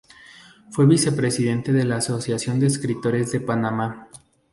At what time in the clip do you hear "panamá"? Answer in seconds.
3.39-4.07